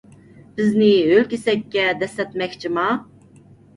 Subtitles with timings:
[0.61, 2.87] بىزنى ھۆل كېسەككە دەسسەتمەكچىما؟